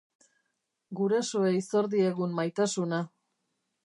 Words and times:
Gurasoei 0.99 1.53
zor 1.71 1.89
diegun 1.91 2.33
maitasuna. 2.39 3.03